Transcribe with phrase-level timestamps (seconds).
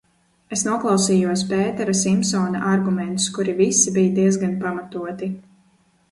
[0.55, 5.29] Es noklausījos Pētera Simsona argumentus, kuri visi bija diezgan pamatoti.